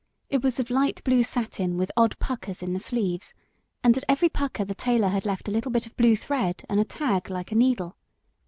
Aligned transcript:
It 0.31 0.41
was 0.41 0.59
of 0.59 0.71
light 0.71 1.03
blue 1.03 1.21
satin 1.21 1.77
with 1.77 1.91
odd 1.95 2.17
puckers 2.17 2.63
in 2.63 2.73
the 2.73 2.79
sleeves, 2.79 3.35
and 3.83 3.95
at 3.95 4.03
every 4.09 4.29
pucker 4.29 4.65
the 4.65 4.73
tailor 4.73 5.09
had 5.09 5.27
left 5.27 5.47
a 5.47 5.51
little 5.51 5.69
bit 5.71 5.85
of 5.85 5.95
blue 5.95 6.15
thread 6.15 6.65
and 6.67 6.79
a 6.79 6.83
tag 6.83 7.29
like 7.29 7.51
a 7.51 7.55
needle. 7.55 7.95